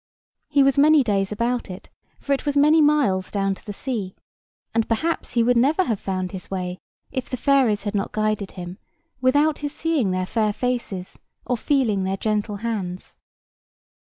[0.49, 4.15] He was many days about it, for it was many miles down to the sea;
[4.73, 6.79] and perhaps he would never have found his way,
[7.11, 8.79] if the fairies had not guided him,
[9.21, 13.17] without his seeing their fair faces, or feeling their gentle hands.